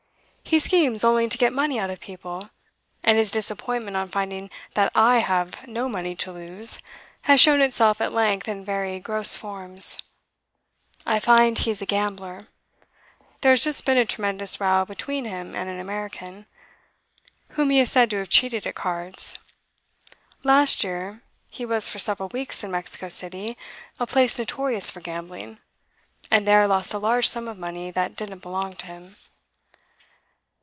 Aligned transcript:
He 0.43 0.59
schemes 0.59 1.05
only 1.05 1.29
to 1.29 1.37
get 1.37 1.53
money 1.53 1.79
out 1.79 1.89
of 1.89 2.01
people; 2.01 2.49
and 3.03 3.17
his 3.17 3.31
disappointment 3.31 3.95
on 3.95 4.09
finding 4.09 4.49
that 4.73 4.91
I 4.93 5.19
have 5.19 5.65
no 5.65 5.87
money 5.87 6.13
to 6.17 6.31
lose, 6.33 6.79
has 7.21 7.39
shown 7.39 7.61
itself 7.61 8.01
at 8.01 8.11
length 8.11 8.49
in 8.49 8.65
very 8.65 8.99
gross 8.99 9.37
forms. 9.37 9.97
I 11.05 11.21
find 11.21 11.57
he 11.57 11.71
is 11.71 11.81
a 11.81 11.85
gambler; 11.85 12.49
there 13.39 13.51
has 13.53 13.63
just 13.63 13.85
been 13.85 13.97
a 13.97 14.03
tremendous 14.05 14.59
row 14.59 14.83
between 14.83 15.23
him 15.23 15.55
and 15.55 15.69
an 15.69 15.79
American, 15.79 16.47
whom 17.51 17.69
he 17.69 17.79
is 17.79 17.89
said 17.89 18.09
to 18.09 18.17
have 18.17 18.27
cheated 18.27 18.67
at 18.67 18.75
cards. 18.75 19.37
Last 20.43 20.83
year 20.83 21.23
he 21.49 21.65
was 21.65 21.87
for 21.89 21.99
several 21.99 22.27
weeks 22.27 22.61
in 22.61 22.71
Mexico 22.71 23.07
City, 23.07 23.57
a 24.01 24.05
place 24.05 24.37
notorious 24.37 24.91
for 24.91 24.99
gambling, 24.99 25.59
and 26.29 26.45
there 26.45 26.67
lost 26.67 26.93
a 26.93 26.99
large 26.99 27.29
sum 27.29 27.47
of 27.47 27.57
money 27.57 27.89
that 27.89 28.17
didn't 28.17 28.39
belong 28.43 28.75
to 28.75 28.87
him. 28.87 29.15